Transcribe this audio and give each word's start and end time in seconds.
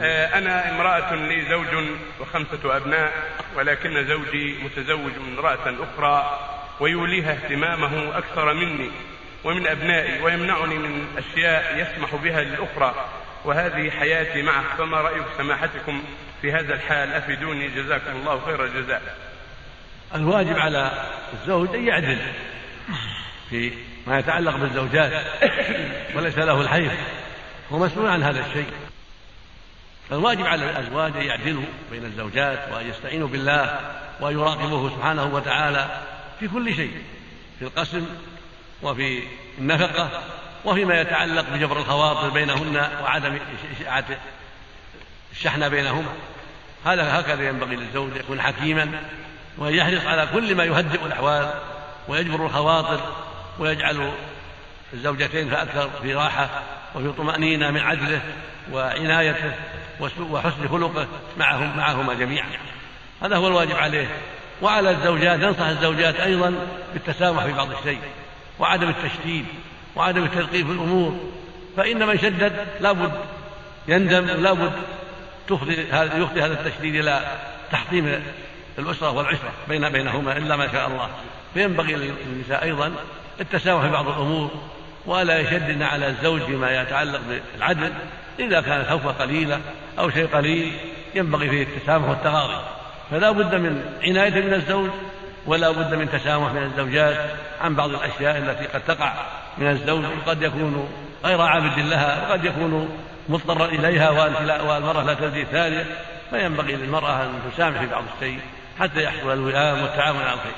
آه، 0.00 0.38
أنا 0.38 0.70
امرأة 0.70 1.14
لي 1.14 1.48
زوج 1.48 1.66
وخمسة 2.20 2.76
أبناء 2.76 3.12
ولكن 3.56 4.04
زوجي 4.04 4.58
متزوج 4.64 5.12
من 5.18 5.38
امرأة 5.38 5.74
أخرى 5.84 6.40
ويوليها 6.80 7.32
اهتمامه 7.32 8.18
أكثر 8.18 8.54
مني 8.54 8.90
ومن 9.44 9.66
أبنائي 9.66 10.22
ويمنعني 10.22 10.78
من 10.78 11.06
أشياء 11.18 11.78
يسمح 11.78 12.14
بها 12.14 12.40
للأخرى. 12.40 12.94
وهذه 13.44 13.90
حياتي 13.90 14.42
معه 14.42 14.76
فما 14.78 15.00
رأي 15.00 15.22
سماحتكم 15.38 16.02
في 16.42 16.52
هذا 16.52 16.74
الحال 16.74 17.12
أفيدوني 17.12 17.68
جزاكم 17.68 18.16
الله 18.16 18.40
خير 18.46 18.64
الجزاء. 18.64 19.02
الواجب 20.14 20.58
على 20.58 21.08
الزوج 21.32 21.74
أن 21.74 21.86
يعدل 21.86 22.18
في 23.50 23.72
ما 24.06 24.18
يتعلق 24.18 24.56
بالزوجات 24.56 25.24
وليس 26.14 26.38
له 26.38 26.60
الحيف 26.60 26.92
هو 27.72 27.78
مسؤول 27.78 28.08
عن 28.08 28.22
هذا 28.22 28.40
الشيء. 28.40 28.66
فالواجب 30.12 30.46
على 30.46 30.70
الأزواج 30.70 31.16
أن 31.16 31.22
يعدلوا 31.22 31.64
بين 31.90 32.04
الزوجات 32.04 32.58
وأن 32.72 32.86
يستعينوا 32.86 33.28
بالله 33.28 33.80
وأن 34.20 34.32
يراقبوه 34.34 34.90
سبحانه 34.90 35.24
وتعالى 35.24 36.00
في 36.40 36.48
كل 36.48 36.74
شيء 36.74 37.02
في 37.58 37.64
القسم 37.64 38.06
وفي 38.82 39.22
النفقة 39.58 40.22
وفيما 40.64 41.00
يتعلق 41.00 41.44
بجبر 41.54 41.76
الخواطر 41.76 42.28
بينهن 42.28 42.88
وعدم 43.02 43.38
إشاعة 43.80 44.04
الشحنة 45.32 45.68
بينهما. 45.68 46.12
هذا 46.84 47.20
هكذا 47.20 47.48
ينبغي 47.48 47.76
للزوج 47.76 48.16
يكون 48.16 48.40
حكيما 48.40 49.00
وأن 49.58 49.74
يحرص 49.74 50.06
على 50.06 50.28
كل 50.32 50.54
ما 50.54 50.64
يهدئ 50.64 51.06
الأحوال 51.06 51.54
ويجبر 52.08 52.46
الخواطر 52.46 53.00
ويجعل 53.58 54.12
الزوجتين 54.94 55.50
فأكثر 55.50 55.90
في 56.02 56.14
راحة 56.14 56.62
وفي 56.94 57.12
طمأنينة 57.12 57.70
من 57.70 57.80
عدله 57.80 58.20
وعنايته. 58.72 59.52
وحسن 60.30 60.68
خلقه 60.68 61.06
معهم 61.38 61.76
معهما 61.76 62.14
جميعا. 62.14 62.48
هذا 63.22 63.36
هو 63.36 63.48
الواجب 63.48 63.76
عليه. 63.76 64.08
وعلى 64.62 64.90
الزوجات 64.90 65.40
ينصح 65.40 65.66
الزوجات 65.66 66.14
أيضا 66.14 66.54
بالتسامح 66.92 67.44
في 67.44 67.52
بعض 67.52 67.70
الشيء 67.70 68.00
وعدم 68.58 68.88
التشديد 68.88 69.44
وعدم 69.96 70.24
التلقيف 70.24 70.66
في 70.66 70.72
الأمور. 70.72 71.20
فإن 71.76 72.06
من 72.06 72.18
شدد 72.18 72.66
لابد 72.80 73.12
يندم 73.88 74.24
لابد 74.26 74.72
تفضي 75.48 75.72
يفضي 75.92 76.42
هذا 76.42 76.52
التشديد 76.60 76.94
إلى 76.94 77.38
تحطيم 77.72 78.22
الأسرة 78.78 79.10
والعشرة 79.10 79.52
بين 79.68 79.88
بينهما 79.88 80.36
إلا 80.36 80.56
ما 80.56 80.72
شاء 80.72 80.86
الله. 80.86 81.08
فينبغي 81.54 81.94
للنساء 81.94 82.62
أيضا 82.62 82.92
التسامح 83.40 83.82
في 83.82 83.90
بعض 83.90 84.08
الأمور 84.08 84.50
ولا 85.06 85.38
يشددن 85.38 85.82
على 85.82 86.06
الزوج 86.06 86.42
فيما 86.42 86.82
يتعلق 86.82 87.20
بالعدل 87.54 87.92
إذا 88.38 88.60
كانت 88.60 88.88
خوفة 88.88 89.10
قليلة 89.10 89.60
أو 89.98 90.10
شيء 90.10 90.26
قليل 90.26 90.72
ينبغي 91.14 91.50
فيه 91.50 91.62
التسامح 91.62 92.08
والتغاضي. 92.08 92.64
فلا 93.10 93.30
بد 93.30 93.54
من 93.54 93.84
عناية 94.02 94.42
من 94.42 94.54
الزوج 94.54 94.90
ولا 95.46 95.70
بد 95.70 95.94
من 95.94 96.10
تسامح 96.10 96.52
من 96.52 96.62
الزوجات 96.62 97.16
عن 97.60 97.74
بعض 97.74 97.90
الأشياء 97.90 98.38
التي 98.38 98.64
قد 98.66 98.80
تقع 98.80 99.12
من 99.58 99.66
الزوج 99.70 100.04
وقد 100.04 100.42
يكون 100.42 100.88
غير 101.24 101.40
عابد 101.40 101.78
لها 101.78 102.28
وقد 102.28 102.44
يكون 102.44 102.98
مضطرا 103.28 103.66
إليها 103.66 104.10
والمرأة 104.62 105.02
لا 105.02 105.14
تزيد 105.14 105.46
ثانية. 105.46 105.86
فينبغي 106.30 106.76
للمرأة 106.76 107.22
أن 107.22 107.40
تسامح 107.52 107.80
في 107.80 107.86
بعض 107.86 108.04
الشيء 108.16 108.40
حتى 108.80 109.02
يحصل 109.02 109.32
الوئام 109.32 109.82
والتعاون 109.82 110.20
على 110.20 110.34
الخير. 110.34 110.52